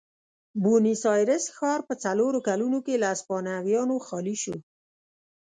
بونیس 0.63 1.03
ایرس 1.13 1.45
ښار 1.57 1.79
په 1.87 1.93
څلورو 2.03 2.39
کلونو 2.47 2.79
کې 2.85 2.93
له 3.01 3.07
هسپانویانو 3.13 3.95
خالي 4.07 4.35
شو. 4.43 4.55